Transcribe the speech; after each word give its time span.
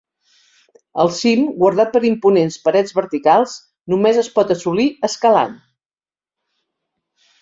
El 1.03 1.09
cim, 1.17 1.43
guardat 1.59 1.91
per 1.97 2.01
imponents 2.09 2.57
parets 2.67 2.95
verticals, 3.01 3.53
només 3.95 4.21
es 4.23 4.31
pot 4.39 4.55
assolir 4.57 4.87
escalant. 5.09 5.55